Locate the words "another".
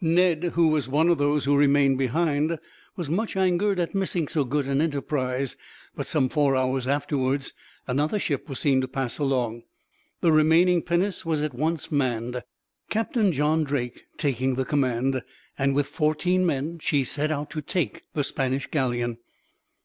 7.86-8.18